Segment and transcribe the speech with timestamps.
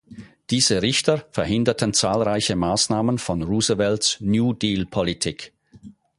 [0.49, 5.53] Diese Richter verhinderten zahlreiche Maßnahmen von Roosevelts New-Deal-Politik.